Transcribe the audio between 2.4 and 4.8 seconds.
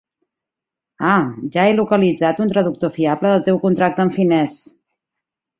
un traductor fiable del teu contracte en finès.